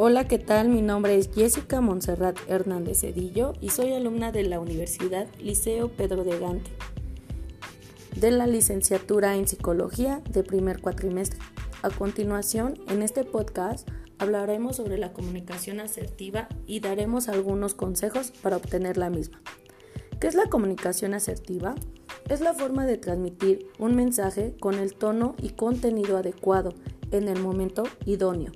Hola, 0.00 0.28
¿qué 0.28 0.38
tal? 0.38 0.68
Mi 0.68 0.80
nombre 0.80 1.18
es 1.18 1.28
Jessica 1.34 1.80
Montserrat 1.80 2.38
Hernández 2.46 3.00
Cedillo 3.00 3.54
y 3.60 3.70
soy 3.70 3.94
alumna 3.94 4.30
de 4.30 4.44
la 4.44 4.60
Universidad 4.60 5.26
Liceo 5.40 5.88
Pedro 5.88 6.22
de 6.22 6.38
Gante, 6.38 6.70
de 8.14 8.30
la 8.30 8.46
licenciatura 8.46 9.34
en 9.34 9.48
Psicología 9.48 10.22
de 10.30 10.44
primer 10.44 10.80
cuatrimestre. 10.80 11.40
A 11.82 11.90
continuación, 11.90 12.74
en 12.86 13.02
este 13.02 13.24
podcast 13.24 13.88
hablaremos 14.20 14.76
sobre 14.76 14.98
la 14.98 15.12
comunicación 15.12 15.80
asertiva 15.80 16.46
y 16.64 16.78
daremos 16.78 17.28
algunos 17.28 17.74
consejos 17.74 18.30
para 18.40 18.58
obtener 18.58 18.98
la 18.98 19.10
misma. 19.10 19.42
¿Qué 20.20 20.28
es 20.28 20.36
la 20.36 20.48
comunicación 20.48 21.12
asertiva? 21.12 21.74
Es 22.28 22.40
la 22.40 22.54
forma 22.54 22.86
de 22.86 22.98
transmitir 22.98 23.66
un 23.80 23.96
mensaje 23.96 24.54
con 24.60 24.74
el 24.74 24.94
tono 24.94 25.34
y 25.42 25.48
contenido 25.48 26.18
adecuado 26.18 26.72
en 27.10 27.26
el 27.26 27.40
momento 27.40 27.82
idóneo. 28.06 28.52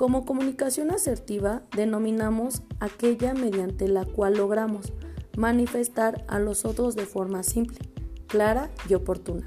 Como 0.00 0.24
comunicación 0.24 0.92
asertiva 0.92 1.60
denominamos 1.76 2.62
aquella 2.80 3.34
mediante 3.34 3.86
la 3.86 4.06
cual 4.06 4.38
logramos 4.38 4.94
manifestar 5.36 6.24
a 6.26 6.38
los 6.38 6.64
otros 6.64 6.96
de 6.96 7.04
forma 7.04 7.42
simple, 7.42 7.80
clara 8.26 8.70
y 8.88 8.94
oportuna 8.94 9.44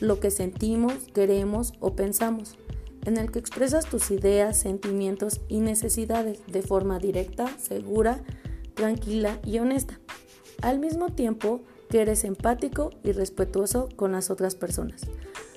lo 0.00 0.20
que 0.20 0.30
sentimos, 0.30 0.92
queremos 1.14 1.72
o 1.80 1.96
pensamos, 1.96 2.58
en 3.06 3.16
el 3.16 3.30
que 3.30 3.38
expresas 3.38 3.86
tus 3.86 4.10
ideas, 4.10 4.58
sentimientos 4.58 5.40
y 5.48 5.60
necesidades 5.60 6.42
de 6.46 6.60
forma 6.60 6.98
directa, 6.98 7.48
segura, 7.56 8.22
tranquila 8.74 9.40
y 9.46 9.60
honesta, 9.60 9.98
al 10.60 10.78
mismo 10.78 11.08
tiempo 11.08 11.62
que 11.88 12.02
eres 12.02 12.24
empático 12.24 12.90
y 13.02 13.12
respetuoso 13.12 13.88
con 13.96 14.12
las 14.12 14.28
otras 14.28 14.56
personas. 14.56 15.06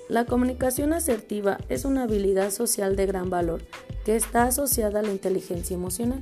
La 0.08 0.26
comunicación 0.26 0.94
asertiva 0.94 1.58
es 1.68 1.84
una 1.84 2.04
habilidad 2.04 2.52
social 2.52 2.96
de 2.96 3.06
gran 3.06 3.30
valor 3.30 3.64
que 4.10 4.16
está 4.16 4.46
asociada 4.46 5.02
a 5.02 5.04
la 5.04 5.12
inteligencia 5.12 5.76
emocional 5.76 6.22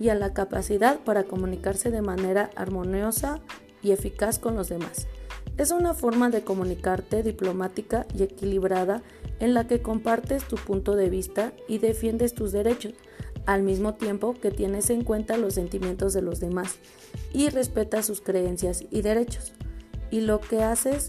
y 0.00 0.08
a 0.08 0.16
la 0.16 0.34
capacidad 0.34 0.98
para 0.98 1.22
comunicarse 1.22 1.92
de 1.92 2.02
manera 2.02 2.50
armoniosa 2.56 3.38
y 3.84 3.92
eficaz 3.92 4.40
con 4.40 4.56
los 4.56 4.68
demás. 4.68 5.06
Es 5.56 5.70
una 5.70 5.94
forma 5.94 6.28
de 6.30 6.42
comunicarte 6.42 7.22
diplomática 7.22 8.04
y 8.18 8.24
equilibrada 8.24 9.04
en 9.38 9.54
la 9.54 9.68
que 9.68 9.80
compartes 9.80 10.48
tu 10.48 10.56
punto 10.56 10.96
de 10.96 11.08
vista 11.08 11.52
y 11.68 11.78
defiendes 11.78 12.34
tus 12.34 12.50
derechos, 12.50 12.94
al 13.46 13.62
mismo 13.62 13.94
tiempo 13.94 14.34
que 14.34 14.50
tienes 14.50 14.90
en 14.90 15.04
cuenta 15.04 15.36
los 15.36 15.54
sentimientos 15.54 16.12
de 16.12 16.22
los 16.22 16.40
demás 16.40 16.78
y 17.32 17.48
respetas 17.50 18.06
sus 18.06 18.20
creencias 18.20 18.82
y 18.90 19.02
derechos. 19.02 19.52
Y 20.10 20.22
lo 20.22 20.40
que 20.40 20.64
haces 20.64 21.06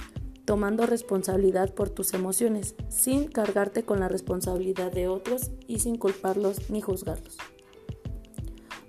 tomando 0.52 0.86
responsabilidad 0.86 1.74
por 1.74 1.90
tus 1.90 2.14
emociones, 2.14 2.76
sin 2.90 3.30
cargarte 3.30 3.84
con 3.84 4.02
la 4.02 4.10
responsabilidad 4.10 4.92
de 4.92 5.08
otros 5.08 5.50
y 5.66 5.80
sin 5.80 5.96
culparlos 5.96 6.70
ni 6.70 6.82
juzgarlos. 6.82 7.38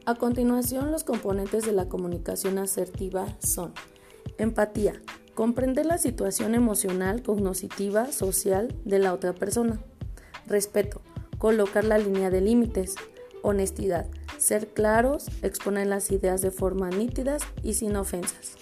A 0.05 0.17
continuación, 0.17 0.91
los 0.91 1.05
componentes 1.05 1.65
de 1.65 1.71
la 1.71 1.89
comunicación 1.89 2.59
asertiva 2.59 3.29
son 3.39 3.75
empatía, 4.39 5.01
Comprender 5.35 5.87
la 5.87 5.99
situación 5.99 6.57
emocional, 6.57 7.23
cognitiva, 7.23 8.11
social 8.11 8.75
de 8.85 8.99
la 8.99 9.15
otra 9.15 9.33
persona. 9.33 9.79
Respeto. 10.49 11.01
Colocar 11.39 11.85
la 11.85 11.97
línea 11.97 12.29
de 12.29 12.41
límites. 12.41 12.97
Honestidad. 13.43 14.09
Ser 14.37 14.67
claros, 14.67 15.29
exponer 15.43 15.87
las 15.87 16.11
ideas 16.11 16.43
de 16.43 16.51
forma 16.51 16.91
nítidas 16.91 17.45
y 17.63 17.75
sin 17.75 17.95
ofensas. 17.95 18.57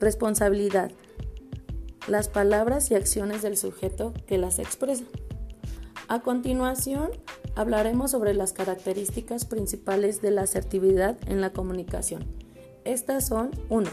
Responsabilidad. 0.00 0.90
Las 2.06 2.28
palabras 2.28 2.90
y 2.90 2.94
acciones 2.94 3.42
del 3.42 3.56
sujeto 3.56 4.14
que 4.26 4.38
las 4.38 4.58
expresa. 4.58 5.04
A 6.08 6.20
continuación, 6.20 7.10
hablaremos 7.54 8.12
sobre 8.12 8.32
las 8.34 8.52
características 8.52 9.44
principales 9.44 10.22
de 10.22 10.30
la 10.30 10.42
asertividad 10.42 11.16
en 11.26 11.40
la 11.40 11.50
comunicación. 11.50 12.24
Estas 12.84 13.26
son 13.26 13.50
1 13.68 13.90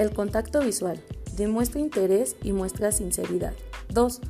el 0.00 0.12
contacto 0.12 0.60
visual. 0.60 0.98
Demuestra 1.36 1.80
interés 1.80 2.36
y 2.42 2.52
muestra 2.52 2.90
sinceridad. 2.90 3.52
2. 3.90 4.20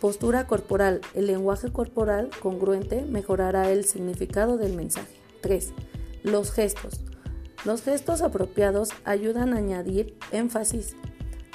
Postura 0.00 0.46
corporal. 0.46 1.00
El 1.14 1.26
lenguaje 1.26 1.72
corporal 1.72 2.28
congruente 2.40 3.02
mejorará 3.02 3.70
el 3.70 3.86
significado 3.86 4.58
del 4.58 4.74
mensaje. 4.74 5.14
3. 5.40 5.72
Los 6.22 6.52
gestos. 6.52 7.00
Los 7.64 7.82
gestos 7.82 8.20
apropiados 8.20 8.90
ayudan 9.04 9.54
a 9.54 9.56
añadir 9.56 10.18
énfasis. 10.32 10.96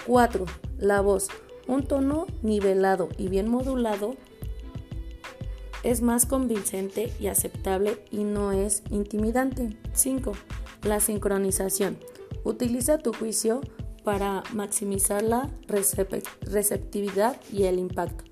4. 0.07 0.45
La 0.79 1.01
voz. 1.01 1.27
Un 1.67 1.83
tono 1.83 2.25
nivelado 2.41 3.09
y 3.17 3.27
bien 3.27 3.47
modulado 3.47 4.15
es 5.83 6.01
más 6.01 6.25
convincente 6.25 7.11
y 7.19 7.27
aceptable 7.27 8.03
y 8.11 8.23
no 8.23 8.51
es 8.51 8.83
intimidante. 8.89 9.77
5. 9.93 10.33
La 10.83 10.99
sincronización. 10.99 11.97
Utiliza 12.43 12.97
tu 12.97 13.13
juicio 13.13 13.61
para 14.03 14.43
maximizar 14.53 15.21
la 15.21 15.49
receptividad 15.67 17.39
y 17.51 17.63
el 17.63 17.79
impacto. 17.79 18.23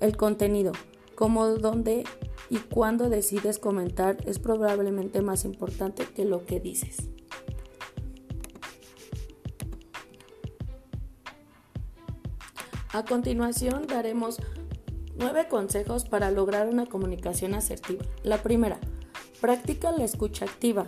El 0.00 0.16
contenido, 0.16 0.72
cómo, 1.14 1.46
dónde 1.48 2.04
y 2.50 2.56
cuándo 2.56 3.08
decides 3.08 3.58
comentar 3.58 4.16
es 4.26 4.38
probablemente 4.38 5.20
más 5.22 5.44
importante 5.44 6.06
que 6.06 6.24
lo 6.24 6.44
que 6.44 6.60
dices. 6.60 7.13
A 12.94 13.04
continuación 13.04 13.88
daremos 13.88 14.38
nueve 15.16 15.48
consejos 15.48 16.04
para 16.04 16.30
lograr 16.30 16.68
una 16.68 16.86
comunicación 16.86 17.54
asertiva. 17.54 18.04
La 18.22 18.40
primera, 18.40 18.78
practica 19.40 19.90
la 19.90 20.04
escucha 20.04 20.44
activa. 20.44 20.86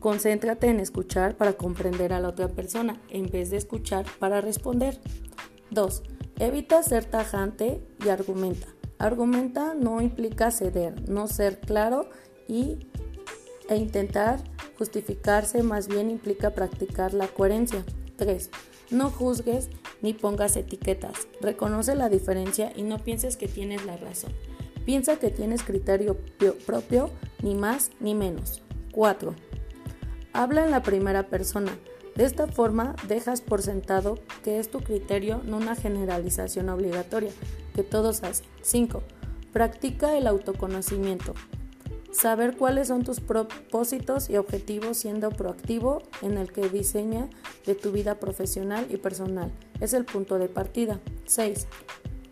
Concéntrate 0.00 0.68
en 0.68 0.80
escuchar 0.80 1.36
para 1.36 1.52
comprender 1.52 2.14
a 2.14 2.20
la 2.20 2.28
otra 2.28 2.48
persona 2.48 2.98
en 3.10 3.26
vez 3.26 3.50
de 3.50 3.58
escuchar 3.58 4.06
para 4.18 4.40
responder. 4.40 5.02
2. 5.70 6.02
Evita 6.38 6.82
ser 6.82 7.04
tajante 7.04 7.86
y 8.02 8.08
argumenta. 8.08 8.68
Argumenta 8.98 9.74
no 9.74 10.00
implica 10.00 10.50
ceder, 10.50 11.10
no 11.10 11.26
ser 11.26 11.60
claro 11.60 12.08
y, 12.48 12.88
e 13.68 13.76
intentar 13.76 14.42
justificarse, 14.78 15.62
más 15.62 15.88
bien 15.88 16.10
implica 16.10 16.54
practicar 16.54 17.12
la 17.12 17.28
coherencia. 17.28 17.84
3. 18.16 18.48
No 18.90 19.10
juzgues 19.10 19.68
ni 20.00 20.14
pongas 20.14 20.56
etiquetas. 20.56 21.28
Reconoce 21.40 21.94
la 21.94 22.08
diferencia 22.08 22.72
y 22.74 22.82
no 22.82 22.98
pienses 22.98 23.36
que 23.36 23.48
tienes 23.48 23.84
la 23.84 23.96
razón. 23.96 24.32
Piensa 24.86 25.16
que 25.16 25.30
tienes 25.30 25.62
criterio 25.62 26.16
propio, 26.66 27.10
ni 27.42 27.54
más 27.54 27.90
ni 28.00 28.14
menos. 28.14 28.62
4 28.92 29.34
Habla 30.32 30.64
en 30.64 30.70
la 30.70 30.82
primera 30.82 31.28
persona. 31.28 31.76
De 32.16 32.24
esta 32.24 32.46
forma 32.46 32.96
dejas 33.06 33.42
por 33.42 33.62
sentado 33.62 34.18
que 34.42 34.58
es 34.58 34.70
tu 34.70 34.80
criterio, 34.80 35.42
no 35.44 35.58
una 35.58 35.76
generalización 35.76 36.68
obligatoria 36.68 37.30
que 37.74 37.82
todos 37.82 38.22
hacen. 38.22 38.46
5. 38.62 39.02
Practica 39.52 40.16
el 40.16 40.26
autoconocimiento. 40.26 41.34
Saber 42.10 42.56
cuáles 42.56 42.88
son 42.88 43.04
tus 43.04 43.20
propósitos 43.20 44.30
y 44.30 44.38
objetivos 44.38 44.96
siendo 44.96 45.30
proactivo 45.30 46.02
en 46.22 46.38
el 46.38 46.52
que 46.52 46.68
diseña 46.68 47.28
de 47.66 47.74
tu 47.74 47.92
vida 47.92 48.18
profesional 48.18 48.86
y 48.88 48.96
personal. 48.96 49.52
Es 49.80 49.92
el 49.92 50.04
punto 50.04 50.38
de 50.38 50.48
partida. 50.48 51.00
6. 51.26 51.66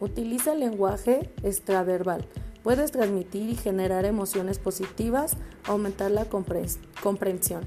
Utiliza 0.01 0.55
el 0.55 0.61
lenguaje 0.61 1.31
extraverbal. 1.43 2.27
Puedes 2.63 2.91
transmitir 2.91 3.51
y 3.51 3.55
generar 3.55 4.07
emociones 4.07 4.59
positivas, 4.59 5.37
aumentar 5.67 6.11
la 6.11 6.25
comprensión. 6.25 7.65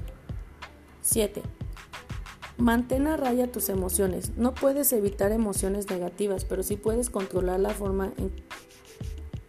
7. 1.02 1.42
Mantén 2.58 3.06
a 3.06 3.16
raya 3.16 3.50
tus 3.50 3.70
emociones. 3.70 4.36
No 4.36 4.52
puedes 4.52 4.92
evitar 4.92 5.32
emociones 5.32 5.88
negativas, 5.88 6.44
pero 6.44 6.62
sí 6.62 6.76
puedes 6.76 7.08
controlar 7.08 7.60
la 7.60 7.70
forma 7.70 8.12
en, 8.18 8.32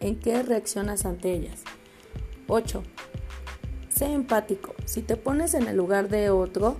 en 0.00 0.18
que 0.18 0.42
reaccionas 0.42 1.04
ante 1.04 1.34
ellas. 1.34 1.62
8. 2.48 2.82
Sé 3.88 4.06
empático. 4.06 4.74
Si 4.84 5.02
te 5.02 5.16
pones 5.16 5.54
en 5.54 5.68
el 5.68 5.76
lugar 5.76 6.08
de 6.08 6.30
otro, 6.30 6.76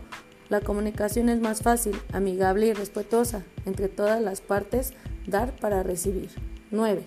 la 0.48 0.60
comunicación 0.60 1.28
es 1.28 1.40
más 1.40 1.62
fácil, 1.62 2.00
amigable 2.12 2.66
y 2.66 2.72
respetuosa. 2.72 3.44
Entre 3.64 3.88
todas 3.88 4.20
las 4.20 4.40
partes, 4.40 4.92
dar 5.26 5.54
para 5.56 5.82
recibir. 5.82 6.30
9. 6.70 7.02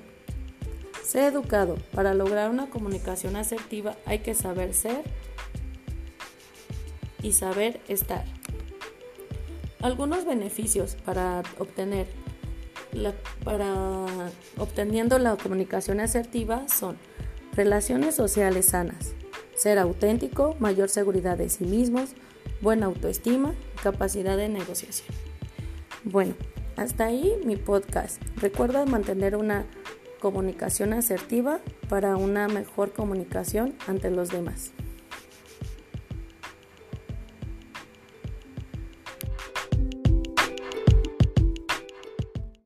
Sé 1.04 1.28
educado. 1.28 1.78
Para 1.94 2.14
lograr 2.14 2.50
una 2.50 2.70
comunicación 2.70 3.36
asertiva 3.36 3.96
hay 4.06 4.20
que 4.20 4.34
saber 4.34 4.74
ser 4.74 5.04
y 7.22 7.34
saber 7.34 7.82
estar. 7.88 8.26
Algunos 9.82 10.26
beneficios 10.26 10.96
para 11.06 11.44
obtener 11.60 12.08
para 13.44 13.86
obteniendo 14.58 15.20
la 15.20 15.36
comunicación 15.36 16.00
asertiva 16.00 16.68
son 16.68 16.98
relaciones 17.56 18.16
sociales 18.16 18.68
sanas, 18.68 19.14
ser 19.56 19.80
auténtico, 19.80 20.56
mayor 20.60 20.90
seguridad 20.90 21.38
de 21.38 21.50
sí 21.50 21.64
mismos, 21.66 22.12
buena 22.62 22.88
autoestima, 22.88 23.54
capacidad 23.82 24.38
de 24.38 24.50
negociación. 24.50 25.16
Bueno, 26.04 26.36
hasta 26.76 27.06
ahí 27.06 27.36
mi 27.46 27.56
podcast. 27.56 28.22
Recuerda 28.38 28.86
mantener 28.86 29.36
una 29.36 29.66
comunicación 30.20 30.94
asertiva 30.94 31.60
para 31.88 32.18
una 32.18 32.48
mejor 32.48 32.92
comunicación 32.94 33.76
ante 33.88 34.10
los 34.10 34.30
demás. 34.30 34.72